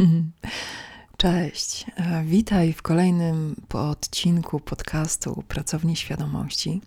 [1.16, 6.80] Cześć, e, witaj w kolejnym odcinku podcastu Pracowni Świadomości.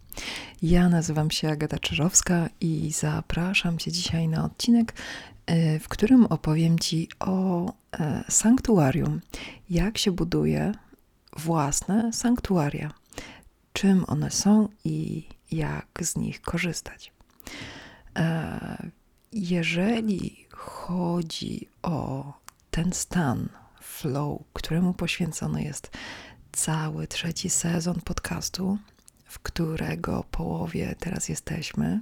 [0.61, 4.93] Ja nazywam się Agata Czyżowska i zapraszam Cię dzisiaj na odcinek,
[5.45, 7.65] e, w którym opowiem Ci o
[7.99, 9.21] e, sanktuarium,
[9.69, 10.71] jak się buduje
[11.37, 12.93] własne sanktuaria,
[13.73, 17.11] czym one są i jak z nich korzystać.
[19.33, 22.42] Jeżeli chodzi o
[22.73, 23.49] ten stan
[23.81, 25.91] flow, któremu poświęcony jest
[26.51, 28.77] cały trzeci sezon podcastu,
[29.25, 32.01] w którego połowie teraz jesteśmy,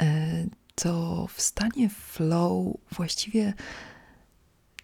[0.00, 3.54] e, to w stanie flow właściwie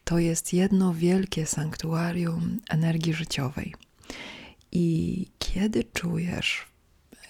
[0.05, 3.75] to jest jedno wielkie sanktuarium energii życiowej.
[4.73, 6.67] I kiedy czujesz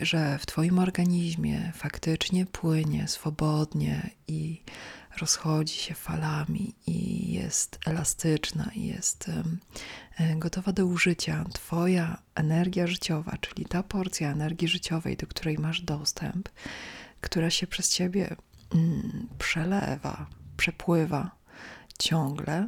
[0.01, 4.63] że w Twoim organizmie faktycznie płynie swobodnie i
[5.19, 9.31] rozchodzi się falami i jest elastyczna i jest
[10.19, 15.81] e, gotowa do użycia, Twoja energia życiowa, czyli ta porcja energii życiowej, do której masz
[15.81, 16.49] dostęp,
[17.21, 18.37] która się przez Ciebie
[18.75, 21.31] mm, przelewa, przepływa
[21.99, 22.67] ciągle,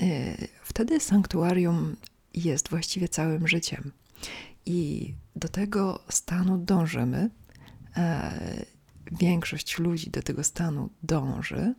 [0.00, 1.96] e, wtedy sanktuarium
[2.34, 3.92] jest właściwie całym życiem.
[4.66, 7.30] I do tego stanu dążymy.
[9.06, 11.74] E, większość ludzi do tego stanu dąży.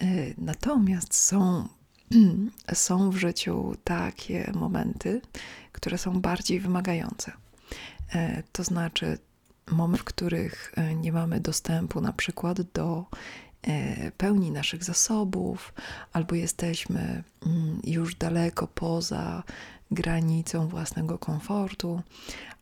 [0.00, 0.06] E,
[0.38, 1.68] natomiast są,
[2.74, 5.20] są w życiu takie momenty,
[5.72, 7.32] które są bardziej wymagające.
[8.14, 9.18] E, to znaczy,
[9.70, 13.06] moment, w których nie mamy dostępu na przykład do
[14.16, 15.74] pełni naszych zasobów,
[16.12, 19.42] albo jesteśmy mm, już daleko poza
[19.90, 22.02] granicą własnego komfortu,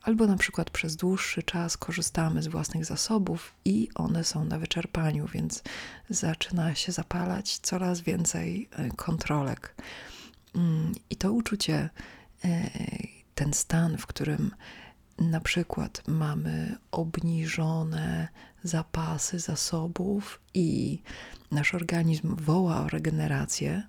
[0.01, 5.27] albo na przykład przez dłuższy czas korzystamy z własnych zasobów i one są na wyczerpaniu,
[5.27, 5.63] więc
[6.09, 9.75] zaczyna się zapalać coraz więcej e, kontrolek.
[10.55, 11.89] Mm, I to uczucie,
[12.45, 12.69] e,
[13.35, 14.51] ten stan, w którym
[15.19, 18.27] na przykład mamy obniżone
[18.65, 20.99] zapasy zasobów i
[21.51, 23.83] nasz organizm woła o regenerację,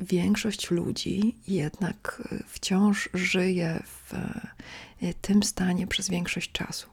[0.00, 6.88] większość ludzi jednak wciąż żyje w e, tym stanie przez większość czasu.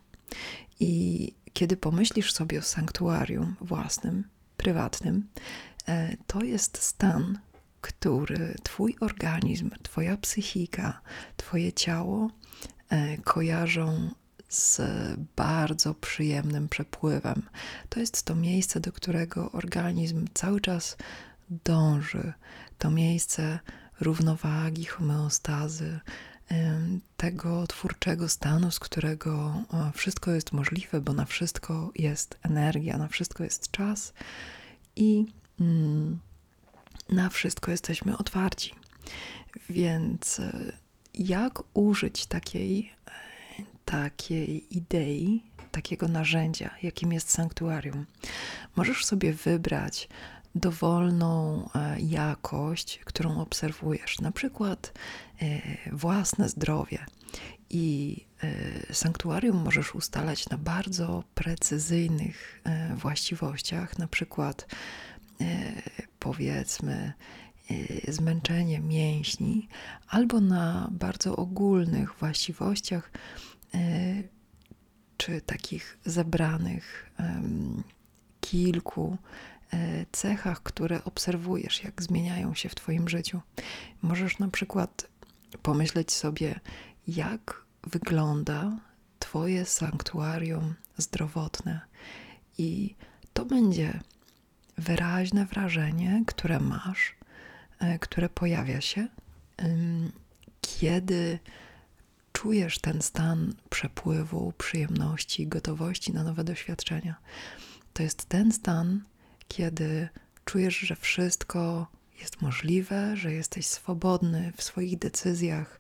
[0.80, 4.24] I kiedy pomyślisz sobie o sanktuarium własnym,
[4.58, 5.28] prywatnym,
[5.88, 7.40] e, to jest stan,
[7.82, 11.02] który Twój organizm, Twoja psychika,
[11.38, 12.30] Twoje ciało
[12.90, 14.10] e, kojarzą
[14.54, 14.82] z
[15.36, 17.42] bardzo przyjemnym przepływem.
[17.90, 20.98] To jest to miejsce, do którego organizm cały czas
[21.50, 22.34] dąży,
[22.78, 23.60] to miejsce
[24.02, 26.00] równowagi, homeostazy,
[27.18, 29.54] tego twórczego stanu, z którego
[29.94, 34.14] wszystko jest możliwe, bo na wszystko jest energia, na wszystko jest czas
[34.96, 35.26] i
[35.60, 36.20] mm,
[37.10, 38.76] na wszystko jesteśmy otwarci.
[39.70, 40.74] Więc e,
[41.14, 43.03] jak użyć takiej, e,
[43.94, 48.06] takiej idei, takiego narzędzia, jakim jest sanktuarium?
[48.76, 50.10] Możesz sobie wybrać
[50.56, 54.94] dowolną e, jakość, którą obserwujesz, na przykład
[55.42, 55.62] e,
[55.92, 57.06] własne zdrowie.
[57.70, 58.18] I
[58.90, 62.62] e, sanktuarium możesz ustalać na bardzo precyzyjnych
[62.96, 64.68] właściwościach, na przykład
[66.20, 67.14] powiedzmy
[68.08, 69.68] zmęczenie mięśni,
[70.08, 73.12] albo na bardzo ogólnych właściwościach,
[75.18, 77.12] czy takich zebranych
[78.42, 79.18] kilku
[79.74, 83.42] E, cechach, które obserwujesz, jak zmieniają się w Twoim życiu.
[84.02, 85.08] Możesz na przykład
[85.62, 86.60] pomyśleć sobie,
[87.08, 88.78] jak wygląda
[89.20, 91.82] Twoje sanktuarium zdrowotne,
[92.58, 92.96] i
[93.34, 94.00] to będzie
[94.78, 97.16] wyraźne wrażenie, które masz,
[97.80, 99.08] e, które pojawia się,
[100.62, 101.40] kiedy
[102.44, 107.16] czujesz ten stan przepływu, przyjemności, gotowości na nowe doświadczenia.
[107.94, 109.04] To jest ten stan,
[109.48, 110.10] kiedy
[110.46, 111.88] czujesz, że wszystko
[112.20, 115.80] jest możliwe, że jesteś swobodny w swoich decyzjach,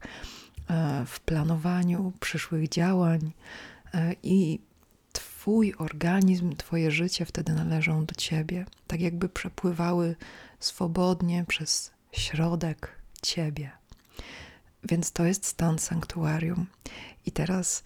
[0.69, 3.31] e, w planowaniu przyszłych działań
[3.93, 4.59] e, i
[5.11, 10.15] Twój organizm, Twoje życie wtedy należą do Ciebie, tak jakby przepływały
[10.59, 12.89] swobodnie przez środek
[13.21, 13.71] Ciebie.
[14.83, 16.65] Więc to jest stan sanktuarium.
[17.25, 17.83] I teraz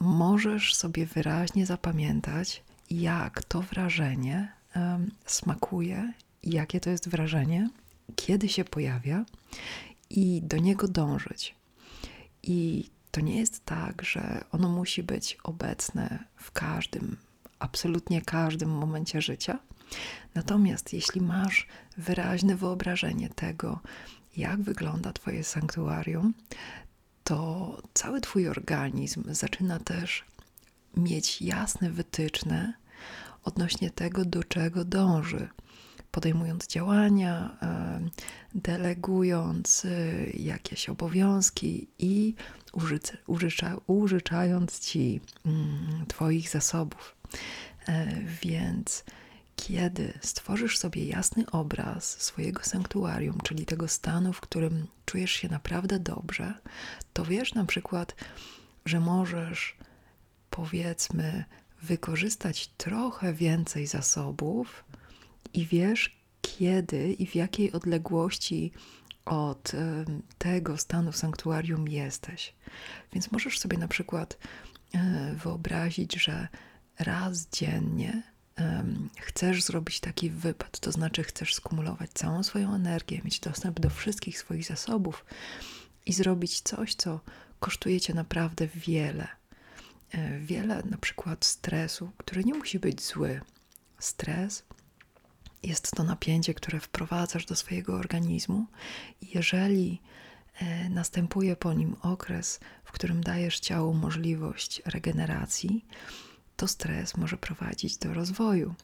[0.00, 4.52] możesz sobie wyraźnie zapamiętać, jak to wrażenie
[5.26, 7.70] smakuje, jakie to jest wrażenie,
[8.16, 9.24] kiedy się pojawia
[10.10, 11.54] i do niego dążyć.
[12.42, 17.16] I to nie jest tak, że ono musi być obecne w każdym,
[17.58, 19.58] absolutnie każdym momencie życia,
[20.34, 21.66] Natomiast jeśli masz
[21.96, 23.80] wyraźne wyobrażenie tego,
[24.36, 26.34] jak wygląda Twoje sanktuarium,
[27.24, 30.24] to cały Twój organizm zaczyna też
[30.96, 32.74] mieć jasne wytyczne
[33.44, 35.48] odnośnie tego, do czego dąży.
[36.10, 37.58] Podejmując działania,
[38.54, 42.34] delegując y, jakieś obowiązki i
[43.26, 47.16] użycza, użyczając Ci mm, Twoich zasobów.
[47.88, 48.06] E,
[48.42, 49.04] więc
[49.56, 55.98] kiedy stworzysz sobie jasny obraz swojego sanktuarium, czyli tego stanu, w którym czujesz się naprawdę
[55.98, 56.54] dobrze,
[57.12, 58.14] to wiesz na przykład,
[58.86, 59.76] że możesz
[60.50, 61.44] powiedzmy
[61.82, 64.84] wykorzystać trochę więcej zasobów
[65.54, 68.72] i wiesz, kiedy i w jakiej odległości
[69.24, 69.72] od
[70.38, 72.54] tego stanu sanktuarium jesteś.
[73.12, 74.38] Więc możesz sobie na przykład
[74.94, 76.48] e, wyobrazić, że
[76.98, 78.31] raz dziennie
[79.20, 84.38] chcesz zrobić taki wypad, to znaczy chcesz skumulować całą swoją energię, mieć dostęp do wszystkich
[84.38, 85.24] swoich zasobów
[86.06, 87.20] i zrobić coś, co
[87.60, 89.28] kosztuje cię naprawdę wiele.
[90.12, 93.40] E, wiele na przykład stresu, który nie musi być zły.
[93.98, 94.64] Stres
[95.62, 98.66] jest to napięcie, które wprowadzasz do swojego organizmu,
[99.22, 100.00] jeżeli
[100.60, 105.84] e, następuje po nim okres, w którym dajesz ciału możliwość regeneracji,
[106.62, 108.74] to stres może prowadzić do rozwoju.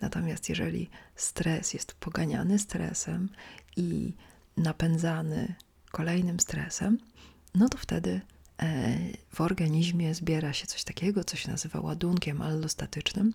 [0.00, 3.28] Natomiast jeżeli stres jest poganiany stresem
[3.76, 4.12] i
[4.56, 5.54] napędzany
[5.90, 6.98] kolejnym stresem,
[7.54, 8.20] no to wtedy
[8.58, 8.98] e,
[9.34, 13.34] w organizmie zbiera się coś takiego, co się nazywa ładunkiem allostatycznym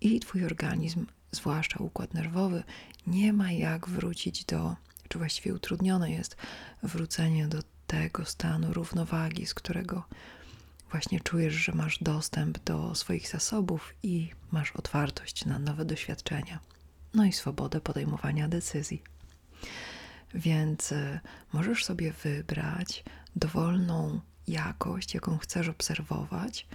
[0.00, 2.62] i twój organizm, zwłaszcza układ nerwowy,
[3.06, 4.76] nie ma jak wrócić do,
[5.08, 6.36] czy właściwie utrudnione jest
[6.82, 10.04] wrócenie do tego stanu równowagi, z którego
[10.92, 16.60] właśnie czujesz, że masz dostęp do swoich zasobów i masz otwartość na nowe doświadczenia,
[17.14, 19.02] no i swobodę podejmowania decyzji.
[20.34, 21.20] Więc y,
[21.52, 23.04] możesz sobie wybrać
[23.36, 26.66] dowolną jakość, jaką chcesz obserwować,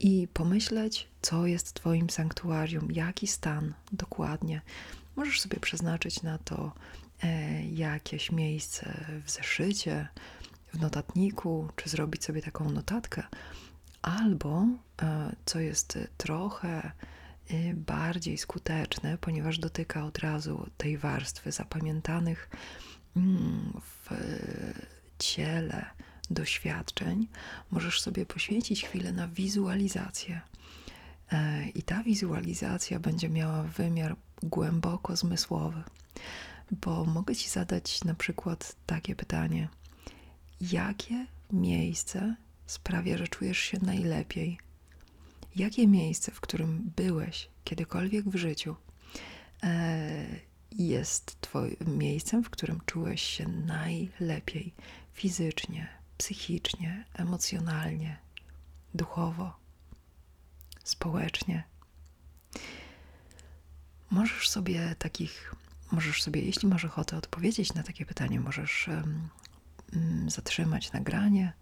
[0.00, 4.60] i pomyśleć, co jest Twoim sanktuarium, jaki stan dokładnie.
[5.16, 6.72] Możesz sobie przeznaczyć na to
[7.22, 10.08] e, jakieś miejsce w zeszycie,
[10.74, 13.22] w notatniku, czy zrobić sobie taką notatkę,
[14.02, 14.66] albo
[15.02, 16.92] e, co jest trochę
[17.48, 22.50] e, bardziej skuteczne, ponieważ dotyka od razu tej warstwy zapamiętanych
[23.16, 24.10] mm, w
[25.18, 25.86] ciele
[26.30, 27.28] doświadczeń,
[27.70, 30.40] możesz sobie poświęcić chwilę na wizualizację.
[31.32, 35.82] E, I ta wizualizacja będzie miała wymiar głęboko zmysłowy,
[36.70, 39.68] bo mogę Ci zadać na przykład takie pytanie:
[40.72, 44.58] jakie miejsce sprawia, że czujesz się najlepiej?
[45.56, 48.76] Jakie miejsce, w którym byłeś kiedykolwiek w życiu,
[49.62, 50.26] e,
[50.72, 54.74] jest Twoim miejscem, w którym czułeś się najlepiej
[55.12, 55.88] fizycznie,
[56.18, 58.18] psychicznie, emocjonalnie,
[58.94, 59.56] duchowo,
[60.84, 61.64] społecznie?
[64.10, 65.54] Możesz sobie takich,
[65.92, 68.88] możesz sobie, jeśli masz ochotę odpowiedzieć na takie pytanie, możesz
[70.26, 71.52] zatrzymać nagranie.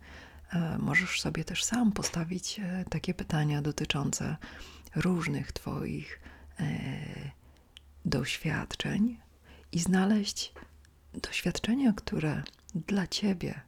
[0.53, 4.37] E, możesz sobie też sam postawić e, takie pytania dotyczące
[4.97, 6.21] różnych Twoich
[6.61, 6.65] e,
[8.05, 9.19] doświadczeń
[9.73, 10.53] i znaleźć
[11.15, 12.43] doświadczenia, które
[12.75, 13.61] dla Ciebie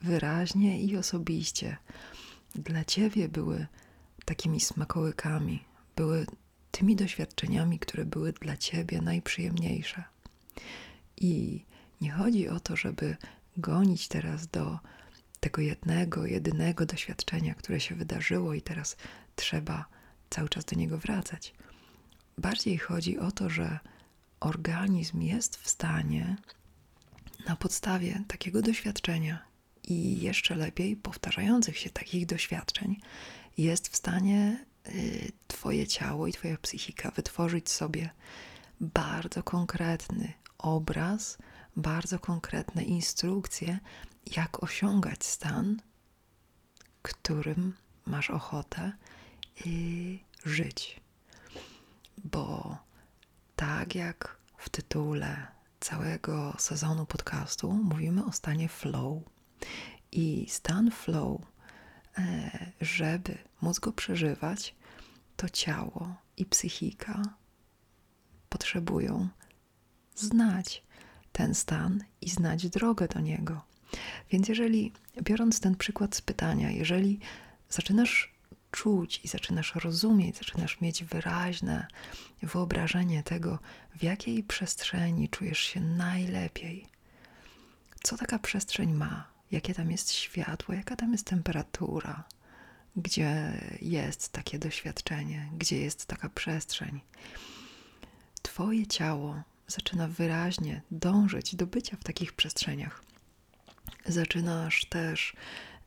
[0.00, 1.76] wyraźnie i osobiście
[2.54, 3.66] dla Ciebie były
[4.24, 5.64] takimi smakołykami,
[5.96, 6.26] były
[6.70, 10.04] tymi doświadczeniami, które były dla Ciebie najprzyjemniejsze.
[11.16, 11.64] I
[12.00, 13.16] nie chodzi o to, żeby
[13.56, 14.78] gonić teraz do
[15.40, 18.96] tego jednego, jedynego doświadczenia, które się wydarzyło, i teraz
[19.36, 19.84] trzeba
[20.30, 21.54] cały czas do niego wracać.
[22.38, 23.78] Bardziej chodzi o to, że
[24.40, 26.36] organizm jest w stanie
[27.46, 29.44] na podstawie takiego doświadczenia
[29.84, 33.00] i jeszcze lepiej powtarzających się takich doświadczeń,
[33.58, 38.10] jest w stanie y, Twoje ciało i Twoja psychika wytworzyć sobie
[38.80, 41.38] bardzo konkretny obraz
[41.76, 43.78] bardzo konkretne instrukcje,
[44.36, 45.82] jak osiągać stan,
[47.02, 48.92] którym masz ochotę
[49.64, 51.00] i żyć.
[52.24, 52.78] Bo
[53.56, 55.46] tak jak w tytule
[55.80, 59.22] całego sezonu podcastu mówimy o stanie flow.
[60.12, 61.40] I stan flow,
[62.18, 64.74] e, żeby móc go przeżywać,
[65.36, 67.22] to ciało i psychika
[68.48, 69.28] potrzebują
[70.14, 70.82] znać
[71.40, 73.62] ten stan i znać drogę do niego.
[74.30, 74.92] Więc jeżeli,
[75.22, 77.20] biorąc ten przykład z pytania, jeżeli
[77.70, 78.34] zaczynasz
[78.70, 81.86] czuć i zaczynasz rozumieć, zaczynasz mieć wyraźne
[82.42, 83.58] wyobrażenie tego,
[83.96, 86.86] w jakiej przestrzeni czujesz się najlepiej.
[88.02, 89.24] Co taka przestrzeń ma?
[89.50, 92.24] Jakie tam jest światło, jaka tam jest temperatura,
[92.96, 97.00] gdzie jest takie doświadczenie, gdzie jest taka przestrzeń.
[98.42, 103.02] Twoje ciało zaczyna wyraźnie dążyć do bycia w takich przestrzeniach.
[104.06, 105.32] Zaczynasz też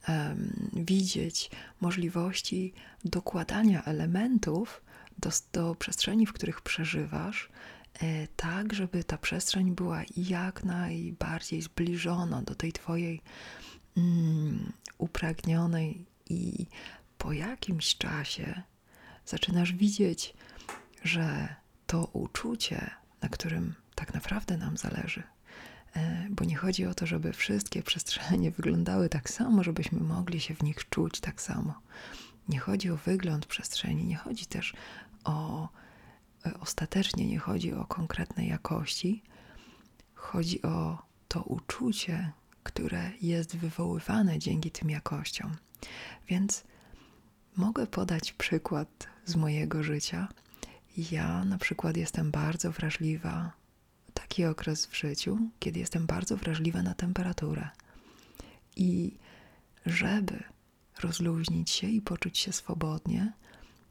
[0.07, 2.73] um, widzieć możliwości
[3.05, 4.81] dokładania elementów
[5.17, 7.49] do, do przestrzeni, w których przeżywasz,
[7.93, 13.21] e, tak, żeby ta przestrzeń była jak najbardziej zbliżona do tej Twojej
[13.97, 16.65] mm, upragnionej, i
[17.17, 18.61] po jakimś czasie
[19.25, 20.33] zaczynasz widzieć,
[21.03, 21.55] że
[21.87, 22.89] to uczucie,
[23.23, 25.23] na którym tak naprawdę nam zależy,
[25.95, 30.55] E, bo nie chodzi o to, żeby wszystkie przestrzenie wyglądały tak samo, żebyśmy mogli się
[30.55, 31.73] w nich czuć tak samo.
[32.49, 34.73] Nie chodzi o wygląd przestrzeni, nie chodzi też
[35.23, 35.69] o
[36.45, 39.23] e, ostatecznie nie chodzi o konkretne jakości,
[40.15, 42.31] chodzi o to uczucie,
[42.63, 45.55] które jest wywoływane dzięki tym jakościom.
[46.27, 46.63] Więc
[47.55, 50.27] mogę podać przykład z mojego życia.
[50.97, 53.51] Ja na przykład jestem bardzo wrażliwa
[54.13, 57.69] taki okres w życiu, kiedy jestem bardzo wrażliwa na temperaturę.
[58.75, 59.17] I
[59.85, 60.43] żeby
[61.01, 63.33] rozluźnić się i poczuć się swobodnie,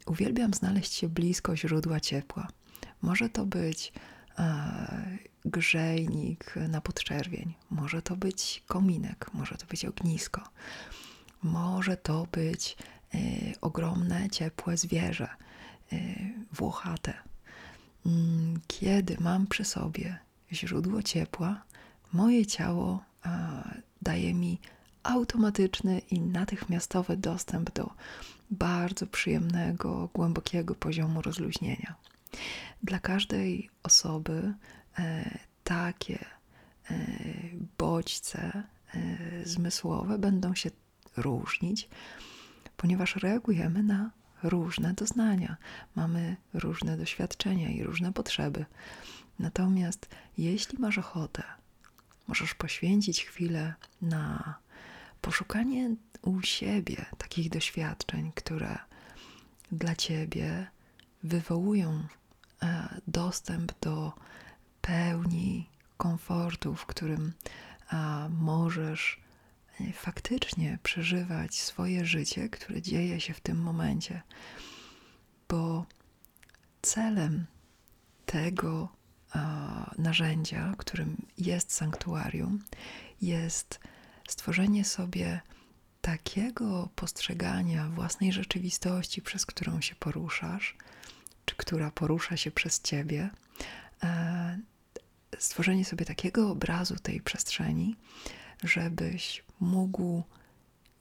[0.06, 2.48] uwielbiam znaleźć się blisko źródła ciepła.
[3.02, 3.92] Może to być
[4.38, 10.42] e, grzejnik na podczerwień, może to być kominek, może to być ognisko,
[11.42, 12.76] może to być
[13.14, 13.18] e,
[13.60, 15.28] ogromne, ciepłe zwierzę,
[16.52, 17.14] włochate
[18.06, 20.18] Mm, kiedy mam przy sobie
[20.52, 21.62] źródło ciepła,
[22.12, 23.04] moje ciało
[24.02, 24.60] daje mi
[25.02, 27.90] automatyczny i natychmiastowy dostęp do
[28.50, 31.94] bardzo przyjemnego, głębokiego poziomu rozluźnienia.
[32.82, 34.54] Dla każdej osoby
[34.98, 36.18] e, takie
[36.90, 36.94] e,
[37.78, 38.62] bodźce
[38.94, 40.70] e, zmysłowe będą się
[41.16, 41.88] różnić,
[42.76, 44.10] ponieważ reagujemy na
[44.42, 45.56] różne doznania,
[45.94, 48.64] mamy różne doświadczenia i różne potrzeby.
[49.38, 50.08] Natomiast
[50.38, 51.42] jeśli masz ochotę,
[52.28, 54.54] możesz poświęcić chwilę na
[55.20, 58.78] poszukanie u siebie takich doświadczeń, które
[59.72, 60.66] dla ciebie
[61.22, 62.06] wywołują
[62.62, 64.12] e, dostęp do
[64.80, 67.32] pełni komfortu, w którym
[68.30, 69.21] możesz
[69.94, 74.22] faktycznie przeżywać swoje życie, które dzieje się w tym momencie.
[75.48, 75.86] Bo
[76.82, 77.46] celem
[78.26, 78.88] tego
[79.98, 82.64] narzędzia, którym jest sanktuarium,
[83.22, 83.80] jest
[84.28, 85.40] stworzenie sobie
[86.00, 90.76] takiego postrzegania własnej rzeczywistości, przez którą się poruszasz,
[91.44, 93.30] czy która porusza się przez ciebie,
[95.38, 97.96] stworzenie sobie takiego obrazu tej przestrzeni,
[98.64, 100.22] żebyś mógł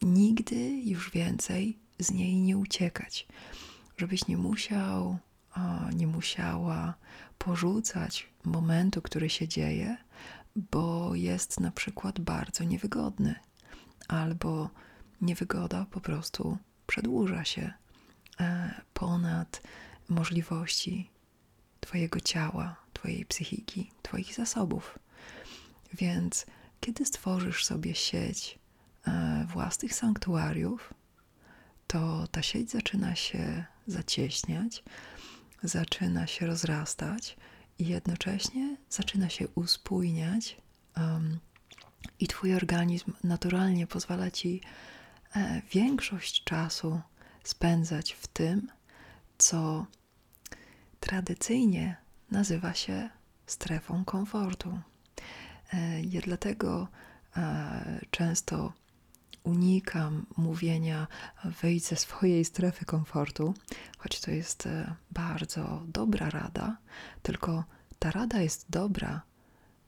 [0.02, 3.28] nigdy już więcej z niej nie uciekać,
[3.98, 5.18] żebyś nie musiał,
[5.96, 6.94] nie musiała
[7.38, 9.98] porzucać momentu, który się dzieje,
[10.56, 13.36] bo jest na przykład bardzo niewygodny,
[14.08, 14.70] albo
[15.22, 17.74] niewygoda po prostu przedłuża się
[18.40, 19.62] e, ponad
[20.10, 21.10] możliwości
[21.80, 25.00] Twojego ciała, Twojej psychiki, Twoich zasobów.
[25.94, 26.46] Więc
[26.82, 28.60] kiedy stworzysz sobie sieć
[29.08, 30.94] e, własnych sanktuariów,
[31.88, 34.84] to ta sieć zaczyna się zacieśniać,
[35.64, 37.38] zaczyna się rozrastać
[37.80, 40.58] i jednocześnie zaczyna się uspójniać,
[40.98, 41.40] um,
[42.20, 44.62] i Twój organizm naturalnie pozwala Ci
[45.36, 47.02] e, większość czasu
[47.44, 48.72] spędzać w tym,
[49.38, 49.86] co
[51.00, 51.96] tradycyjnie
[52.32, 53.10] nazywa się
[53.46, 54.80] strefą komfortu.
[55.74, 56.88] E, ja dlatego
[57.38, 58.74] e, często
[59.44, 61.08] unikam mówienia
[61.62, 63.54] wyjdź ze swojej strefy komfortu,
[63.98, 66.78] choć to jest e, bardzo dobra rada,
[67.22, 67.64] tylko
[68.00, 69.22] ta rada jest dobra,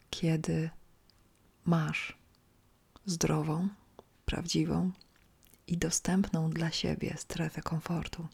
[0.10, 0.70] kiedy
[1.66, 2.18] masz
[3.06, 3.70] zdrową,
[4.26, 4.92] prawdziwą
[5.68, 8.28] i dostępną dla siebie strefę komfortu.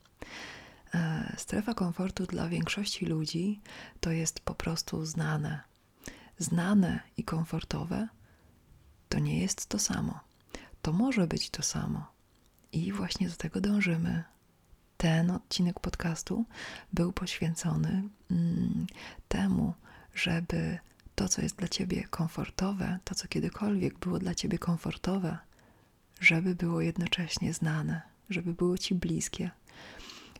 [1.38, 3.62] Strefa komfortu dla większości ludzi
[4.00, 5.68] to jest po prostu znane,
[6.39, 8.08] znane i komfortowe,
[9.10, 10.19] to nie jest to samo.
[10.81, 12.12] To może być to samo.
[12.72, 14.24] I właśnie do tego dążymy.
[14.98, 16.46] Ten odcinek podcastu
[16.93, 18.88] był poświęcony mm,
[19.27, 19.74] temu,
[20.15, 20.79] żeby
[21.15, 25.38] to, co jest dla ciebie komfortowe, to, co kiedykolwiek było dla ciebie komfortowe,
[26.19, 29.51] żeby było jednocześnie znane, żeby było ci bliskie,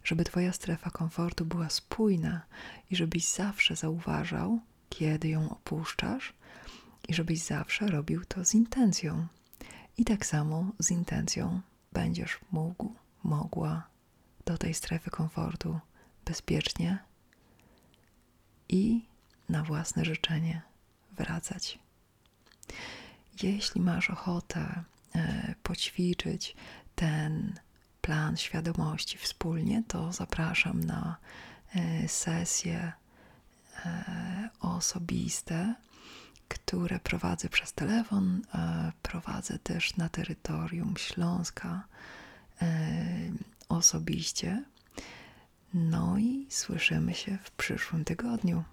[0.04, 2.42] żeby Twoja strefa komfortu była spójna
[2.92, 6.34] i żebyś zawsze zauważał, kiedy ją opuszczasz
[7.08, 9.28] i żebyś zawsze robił to z intencją.
[9.98, 11.62] I tak samo z intencją
[11.94, 12.94] będziesz mógł,
[13.24, 13.88] mogła
[14.46, 15.80] do tej strefy komfortu
[16.26, 17.00] bezpiecznie
[18.70, 19.06] i
[19.50, 20.62] na własne życzenie
[21.12, 21.80] wracać.
[23.44, 24.84] Jeśli masz ochotę
[25.16, 26.56] e, poćwiczyć
[26.96, 27.60] ten
[28.02, 31.18] plan świadomości wspólnie, to zapraszam na
[31.76, 32.99] e, sesje e,
[34.60, 35.76] osobiste,
[36.48, 38.42] które prowadzę przez telefon.
[38.54, 41.84] E, prowadzę też na terytorium Śląska
[42.62, 42.68] e,
[43.70, 44.64] osobiście.
[45.74, 48.64] No i słyszymy się w przyszłym tygodniu.